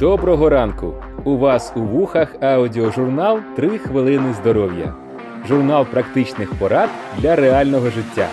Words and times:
Доброго 0.00 0.48
ранку! 0.48 0.94
У 1.24 1.36
вас 1.36 1.72
у 1.76 1.80
вухах 1.80 2.42
аудіожурнал 2.42 3.40
«3 3.56 3.78
хвилини 3.78 4.34
здоров'я. 4.34 4.94
Журнал 5.48 5.86
практичних 5.86 6.54
порад 6.58 6.90
для 7.18 7.36
реального 7.36 7.90
життя. 7.90 8.28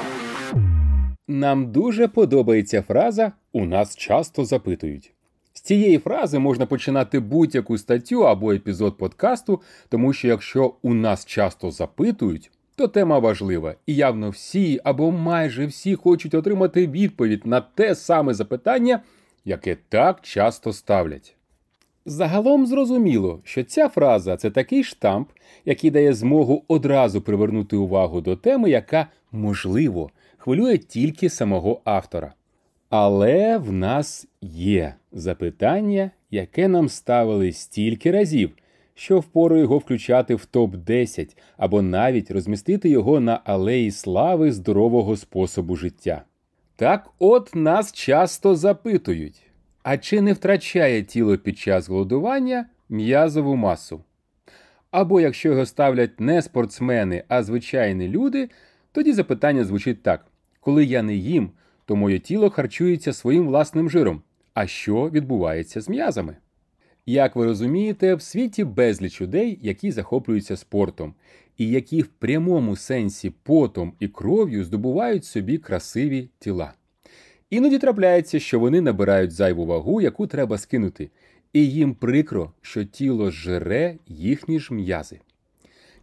Нам 1.28 1.72
дуже 1.72 2.08
подобається 2.08 2.82
фраза 2.82 3.32
У 3.52 3.66
нас 3.66 3.96
часто 3.96 4.46
запитують. 4.46 5.14
З 5.54 5.62
цієї 5.62 5.98
фрази 5.98 6.40
можна 6.40 6.66
починати 6.66 7.20
будь-яку 7.20 7.78
статтю 7.78 8.28
або 8.28 8.54
епізод 8.54 8.98
подкасту, 8.98 9.62
тому 9.90 10.14
що 10.14 10.28
якщо 10.28 10.74
у 10.82 10.94
нас 10.94 11.26
часто 11.26 11.72
запитують, 11.72 12.52
то 12.76 12.88
тема 12.88 13.20
важлива, 13.20 13.76
і 13.86 13.96
явно 13.96 14.30
всі 14.30 14.80
або 14.84 15.12
майже 15.12 15.66
всі 15.66 15.96
хочуть 15.96 16.34
отримати 16.34 16.88
відповідь 16.88 17.46
на 17.46 17.62
те 17.62 17.96
саме 17.96 18.34
запитання, 18.34 19.00
яке 19.46 19.78
так 19.90 20.22
часто 20.22 20.74
ставлять. 20.74 21.37
Загалом 22.10 22.68
зрозуміло, 22.68 23.40
що 23.44 23.64
ця 23.64 23.90
фраза 23.90 24.38
це 24.38 24.50
такий 24.50 24.84
штамп, 24.84 25.30
який 25.66 25.92
дає 25.92 26.14
змогу 26.14 26.64
одразу 26.68 27.22
привернути 27.22 27.76
увагу 27.76 28.22
до 28.22 28.36
теми, 28.36 28.70
яка, 28.70 29.08
можливо, 29.32 30.10
хвилює 30.38 30.78
тільки 30.78 31.30
самого 31.30 31.82
автора. 31.84 32.34
Але 32.90 33.58
в 33.58 33.72
нас 33.72 34.28
є 34.42 34.96
запитання, 35.12 36.12
яке 36.32 36.68
нам 36.68 36.90
ставили 36.90 37.52
стільки 37.52 38.12
разів, 38.12 38.52
що 38.96 39.20
впору 39.20 39.58
його 39.58 39.78
включати 39.78 40.36
в 40.36 40.48
топ-10 40.54 41.38
або 41.58 41.82
навіть 41.82 42.32
розмістити 42.32 42.90
його 42.90 43.20
на 43.20 43.40
алеї 43.46 43.92
слави 43.92 44.52
здорового 44.52 45.18
способу 45.18 45.76
життя. 45.76 46.22
Так 46.76 47.10
от 47.20 47.56
нас 47.56 47.94
часто 47.94 48.56
запитують. 48.56 49.47
А 49.90 49.98
чи 49.98 50.22
не 50.22 50.34
втрачає 50.34 51.04
тіло 51.04 51.38
під 51.38 51.58
час 51.58 51.90
голодування 51.90 52.66
м'язову 52.90 53.56
масу? 53.56 54.04
Або 54.92 55.22
якщо 55.22 55.50
його 55.50 55.66
ставлять 55.66 56.20
не 56.20 56.42
спортсмени, 56.42 57.24
а 57.28 57.44
звичайні 57.44 58.08
люди, 58.08 58.50
тоді 58.92 59.14
запитання 59.14 59.64
звучить 59.64 60.04
так: 60.04 60.26
коли 60.60 60.86
я 60.86 61.02
не 61.04 61.16
їм, 61.16 61.50
то 61.86 61.96
моє 61.96 62.20
тіло 62.20 62.50
харчується 62.50 63.14
своїм 63.14 63.48
власним 63.48 63.90
жиром. 63.90 64.22
А 64.54 64.68
що 64.68 65.10
відбувається 65.10 65.82
з 65.82 65.90
м'язами? 65.90 66.36
Як 67.06 67.36
ви 67.36 67.46
розумієте, 67.46 68.16
в 68.16 68.22
світі 68.22 68.64
безліч 68.64 69.22
людей, 69.22 69.60
які 69.62 69.92
захоплюються 69.92 70.58
спортом, 70.58 71.14
і 71.58 71.70
які 71.70 72.02
в 72.02 72.08
прямому 72.08 72.76
сенсі 72.76 73.34
потом 73.44 73.94
і 74.00 74.08
кров'ю 74.08 74.64
здобувають 74.64 75.26
собі 75.26 75.58
красиві 75.58 76.30
тіла. 76.40 76.74
Іноді 77.50 77.80
трапляється, 77.80 78.40
що 78.40 78.60
вони 78.60 78.82
набирають 78.82 79.32
зайву 79.32 79.66
вагу, 79.66 80.02
яку 80.02 80.28
треба 80.28 80.58
скинути, 80.58 81.10
і 81.54 81.70
їм 81.70 81.94
прикро, 81.94 82.52
що 82.62 82.86
тіло 82.86 83.32
жре 83.32 83.96
їхні 84.08 84.60
ж 84.60 84.74
м'язи. 84.74 85.20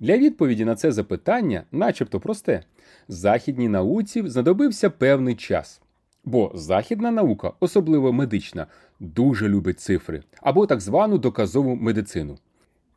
Для 0.00 0.18
відповіді 0.18 0.64
на 0.64 0.74
це 0.74 0.92
запитання, 0.92 1.64
начебто 1.72 2.20
просте, 2.20 2.62
західній 3.08 3.68
науці 3.68 4.28
знадобився 4.28 4.90
певний 4.90 5.34
час. 5.34 5.80
Бо 6.24 6.52
західна 6.54 7.10
наука, 7.10 7.52
особливо 7.60 8.12
медична, 8.12 8.66
дуже 9.00 9.48
любить 9.48 9.80
цифри 9.80 10.22
або 10.40 10.66
так 10.66 10.80
звану 10.80 11.18
доказову 11.18 11.76
медицину. 11.76 12.38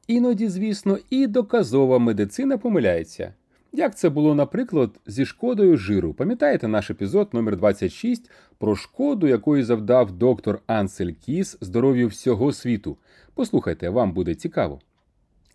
Іноді, 0.08 0.48
звісно, 0.48 0.98
і 1.10 1.28
доказова 1.28 2.00
медицина 2.00 2.58
помиляється. 2.58 3.34
Як 3.74 3.98
це 3.98 4.10
було, 4.10 4.36
наприклад, 4.36 4.90
зі 5.06 5.26
шкодою 5.26 5.78
жиру. 5.78 6.14
Пам'ятаєте 6.14 6.68
наш 6.68 6.90
епізод 6.90 7.30
номер 7.34 7.58
26 7.58 8.32
про 8.58 8.76
шкоду, 8.76 9.28
якої 9.28 9.64
завдав 9.64 10.12
доктор 10.12 10.60
Ансель 10.68 11.12
Кіс 11.12 11.58
здоров'ю 11.62 12.08
всього 12.08 12.52
світу? 12.52 12.98
Послухайте, 13.34 13.90
вам 13.90 14.12
буде 14.12 14.36
цікаво. 14.36 14.80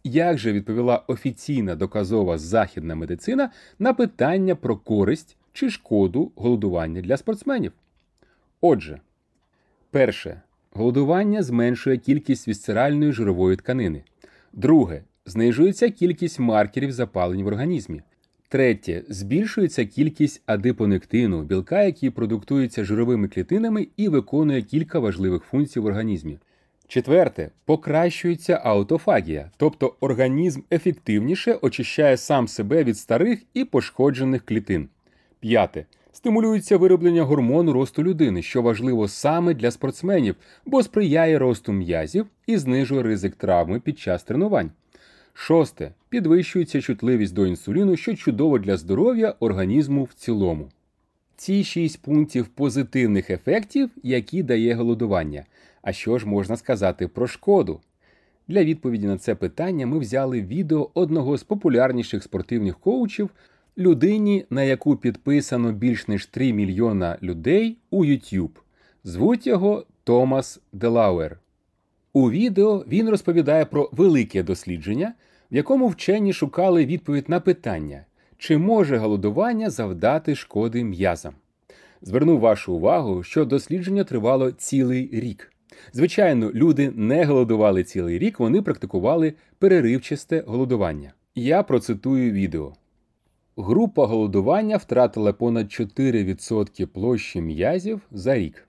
Як 0.05 0.39
же 0.39 0.53
відповіла 0.53 1.03
офіційна 1.07 1.75
доказова 1.75 2.39
західна 2.39 2.95
медицина 2.95 3.51
на 3.79 3.95
питання 3.95 4.55
про 4.55 4.77
користь 4.77 5.37
чи 5.53 5.71
шкоду 5.71 6.33
голодування 6.37 7.01
для 7.01 7.17
спортсменів? 7.17 7.73
Отже, 8.61 9.01
перше, 9.91 10.41
голодування 10.73 11.43
зменшує 11.43 11.99
кількість 11.99 12.49
вісцеральної 12.49 13.13
жирової 13.13 13.57
тканини. 13.57 14.03
Друге, 14.53 15.03
знижується 15.27 15.91
кількість 15.91 16.41
маркерів 16.41 16.93
запалень 16.93 17.43
в 17.43 17.47
організмі. 17.47 18.03
Третє, 18.53 19.03
збільшується 19.09 19.85
кількість 19.85 20.43
адипонектину, 20.47 21.43
білка, 21.43 21.83
який 21.83 22.11
продуктується 22.11 22.85
жировими 22.85 23.29
клітинами 23.29 23.87
і 23.97 24.09
виконує 24.09 24.63
кілька 24.63 24.99
важливих 24.99 25.43
функцій 25.43 25.81
в 25.81 25.85
організмі. 25.85 26.39
Четверте, 26.89 27.51
покращується 27.65 28.61
аутофагія, 28.65 29.51
тобто 29.57 29.95
організм 30.01 30.61
ефективніше 30.71 31.59
очищає 31.63 32.17
сам 32.17 32.49
себе 32.49 32.85
від 32.85 32.99
старих 32.99 33.43
і 33.55 33.65
пошкоджених 33.65 34.45
клітин. 34.45 34.89
П'яте. 35.41 35.87
Стимулюється 36.13 36.77
вироблення 36.77 37.23
гормону 37.23 37.73
росту 37.73 38.03
людини, 38.03 38.43
що 38.43 38.63
важливо 38.63 39.09
саме 39.09 39.55
для 39.55 39.71
спортсменів, 39.71 40.37
бо 40.67 40.83
сприяє 40.83 41.39
росту 41.39 41.73
м'язів 41.73 42.27
і 42.47 42.57
знижує 42.57 43.03
ризик 43.03 43.35
травми 43.37 43.81
під 43.81 43.99
час 43.99 44.23
тренувань. 44.25 44.71
Шосте. 45.35 45.93
Підвищується 46.13 46.81
чутливість 46.81 47.35
до 47.35 47.47
інсуліну, 47.47 47.97
що 47.97 48.15
чудово 48.15 48.59
для 48.59 48.77
здоров'я 48.77 49.35
організму 49.41 50.05
в 50.05 50.13
цілому. 50.13 50.69
Ці 51.37 51.65
шість 51.65 52.03
пунктів 52.03 52.47
позитивних 52.47 53.31
ефектів, 53.31 53.91
які 54.03 54.43
дає 54.43 54.75
голодування. 54.75 55.45
А 55.83 55.93
що 55.93 56.19
ж 56.19 56.29
можна 56.29 56.57
сказати 56.57 57.09
про 57.09 57.27
шкоду? 57.27 57.81
Для 58.49 58.65
відповіді 58.65 59.07
на 59.07 59.19
це 59.19 59.35
питання 59.35 59.87
ми 59.87 59.99
взяли 59.99 60.43
відео 60.43 60.91
одного 60.95 61.39
з 61.39 61.43
популярніших 61.43 62.23
спортивних 62.23 62.79
коучів, 62.79 63.31
людині, 63.79 64.45
на 64.51 64.63
яку 64.63 64.97
підписано 64.97 65.73
більш 65.73 66.09
ніж 66.09 66.27
3 66.27 66.53
мільйона 66.53 67.19
людей 67.23 67.77
у 67.91 68.05
YouTube. 68.05 68.59
Звуть 69.05 69.47
його 69.47 69.87
Томас 70.05 70.61
Делауер. 70.73 71.39
У 72.13 72.31
відео 72.31 72.85
він 72.89 73.09
розповідає 73.09 73.65
про 73.65 73.91
велике 73.93 74.43
дослідження, 74.43 75.15
в 75.53 75.57
якому 75.57 75.89
вчені 75.89 76.33
шукали 76.33 76.87
відповідь 76.87 77.29
на 77.29 77.41
питання, 77.41 78.05
чи 78.39 78.59
може 78.59 78.97
голодування 78.97 79.71
завдати 79.71 80.35
шкоди 80.35 80.85
м'язам. 80.85 81.35
Зверну 82.03 82.39
вашу 82.39 82.75
увагу, 82.75 83.23
що 83.23 83.45
дослідження 83.45 84.05
тривало 84.05 84.51
цілий 84.51 85.11
рік. 85.13 85.53
Звичайно, 85.93 86.51
люди 86.55 86.91
не 86.91 87.25
голодували 87.25 87.85
цілий 87.85 88.19
рік, 88.19 88.41
вони 88.41 88.63
практикували 88.63 89.35
переривчасте 89.59 90.45
голодування. 90.47 91.13
Я 91.35 91.63
процитую 91.63 92.33
відео. 92.33 92.73
Група 93.57 94.07
голодування 94.07 94.77
втратила 94.77 95.33
понад 95.33 95.67
4% 95.67 96.87
площі 96.87 97.41
м'язів 97.41 98.01
за 98.11 98.35
рік 98.35 98.69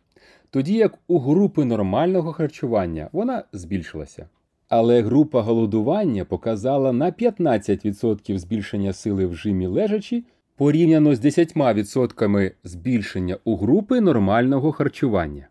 тоді 0.54 0.74
як 0.74 0.94
у 1.08 1.20
групи 1.20 1.66
нормального 1.66 2.34
харчування 2.34 3.10
вона 3.12 3.44
збільшилася. 3.54 4.30
Але 4.70 5.02
група 5.02 5.42
голодування 5.42 6.26
показала 6.26 6.94
на 6.94 7.12
15% 7.12 8.38
збільшення 8.38 8.94
сили 8.94 9.26
в 9.26 9.36
жимі 9.36 9.68
лежачі 9.68 10.24
порівняно 10.56 11.16
з 11.16 11.26
10% 11.26 12.52
збільшення 12.64 13.38
у 13.44 13.56
групи 13.56 14.02
нормального 14.02 14.72
харчування. 14.72 15.48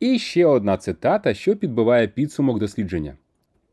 І 0.00 0.18
ще 0.18 0.46
одна 0.46 0.76
цитата, 0.76 1.34
що 1.34 1.56
підбиває 1.56 2.08
підсумок 2.08 2.58
дослідження. 2.58 3.14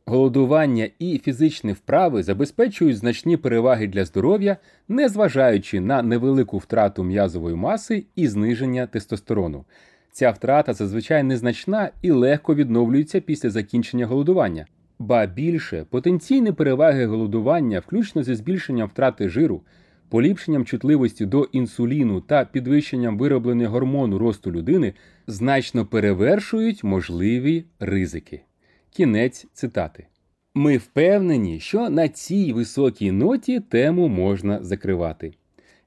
Голодування 0.06 0.90
і 1.00 1.18
фізичні 1.18 1.72
вправи 1.72 2.24
забезпечують 2.24 2.98
значні 2.98 3.38
переваги 3.38 3.88
для 3.88 4.06
здоров'я, 4.06 4.58
незважаючи 4.88 5.80
на 5.80 6.02
невелику 6.02 6.58
втрату 6.58 7.04
м'язової 7.04 7.56
маси 7.56 8.06
і 8.16 8.28
зниження 8.28 8.88
тестостерону. 8.88 9.66
Ця 10.12 10.32
втрата 10.32 10.74
зазвичай 10.74 11.24
незначна 11.24 11.90
і 12.02 12.12
легко 12.12 12.56
відновлюється 12.56 13.20
після 13.20 13.50
закінчення 13.50 14.06
голодування. 14.06 14.66
Ба 15.00 15.26
більше 15.26 15.86
потенційні 15.90 16.52
переваги 16.52 17.06
голодування, 17.06 17.80
включно 17.80 18.24
зі 18.24 18.36
збільшенням 18.36 18.88
втрати 18.88 19.30
жиру, 19.30 19.62
поліпшенням 20.10 20.66
чутливості 20.66 21.26
до 21.26 21.44
інсуліну 21.44 22.22
та 22.22 22.46
підвищенням 22.46 23.18
вироблення 23.18 23.68
гормону 23.68 24.18
росту 24.18 24.52
людини, 24.52 24.94
значно 25.28 25.86
перевершують 25.86 26.84
можливі 26.84 27.66
ризики. 27.80 28.42
Кінець 28.90 29.48
цитати. 29.54 30.08
Ми 30.54 30.78
впевнені, 30.78 31.60
що 31.60 31.90
на 31.90 32.08
цій 32.08 32.54
високій 32.54 33.12
ноті 33.12 33.60
тему 33.60 34.08
можна 34.08 34.64
закривати. 34.64 35.34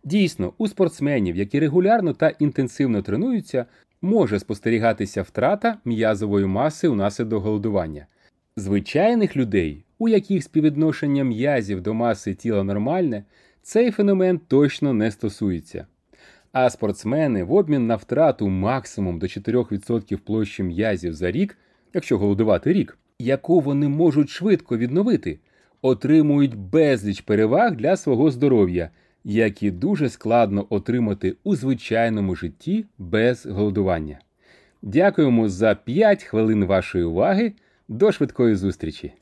Дійсно, 0.05 0.53
у 0.59 0.69
спортсменів, 0.69 1.37
які 1.37 1.61
регулярно 1.61 2.12
та 2.12 2.29
інтенсивно 2.29 3.03
тренуються, 3.03 3.67
може 4.03 4.38
спостерігатися 4.38 5.23
втрата 5.23 5.79
м'язової 5.85 6.47
маси 6.47 6.88
унаслідок 6.88 7.43
голодування. 7.44 8.06
Звичайних 8.56 9.37
людей, 9.37 9.84
у 9.99 10.08
яких 10.08 10.44
співвідношення 10.44 11.25
м'язів 11.25 11.81
до 11.81 11.94
маси 11.94 12.34
тіла 12.34 12.64
нормальне, 12.64 13.25
цей 13.62 13.90
феномен 13.90 14.38
точно 14.49 14.93
не 14.93 15.10
стосується. 15.10 15.87
А 16.52 16.70
спортсмени 16.70 17.44
в 17.44 17.52
обмін 17.52 17.87
на 17.87 17.96
втрату 17.96 18.49
максимум 18.49 19.19
до 19.19 19.26
4% 19.26 20.16
площі 20.16 20.62
м'язів 20.62 21.14
за 21.14 21.31
рік 21.31 21.58
якщо 21.94 22.19
голодувати 22.19 22.72
рік, 22.72 22.99
яку 23.19 23.60
вони 23.60 23.88
можуть 23.88 24.28
швидко 24.28 24.78
відновити, 24.78 25.38
отримують 25.82 26.54
безліч 26.54 27.20
переваг 27.20 27.76
для 27.76 27.96
свого 27.96 28.31
здоров'я, 28.31 28.90
які 29.25 29.70
дуже 29.70 30.08
складно 30.08 30.66
отримати 30.70 31.37
у 31.44 31.56
звичайному 31.56 32.34
житті 32.37 32.84
без 32.99 33.46
голодування. 33.46 34.19
Дякуємо 34.82 35.49
за 35.49 35.75
5 35.75 36.22
хвилин 36.22 36.64
вашої 36.64 37.04
уваги. 37.04 37.52
До 37.88 38.12
швидкої 38.12 38.56
зустрічі! 38.56 39.12